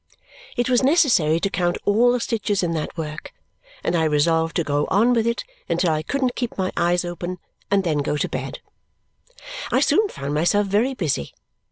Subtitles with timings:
[0.57, 3.31] It was necessary to count all the stitches in that work,
[3.83, 7.37] and I resolved to go on with it until I couldn't keep my eyes open,
[7.69, 8.61] and then to go to bed.
[9.71, 11.35] I soon found myself very busy.